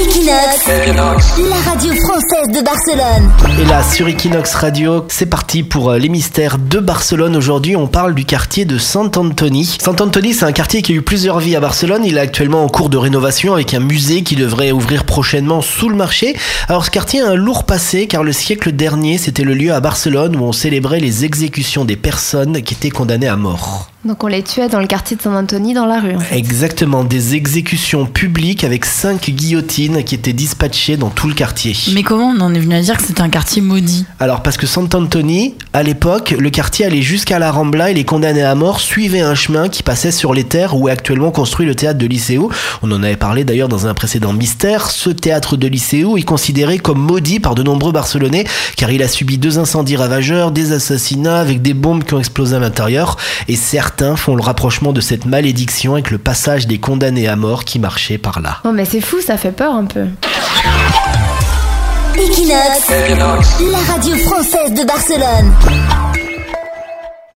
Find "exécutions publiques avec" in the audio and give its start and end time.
27.34-28.86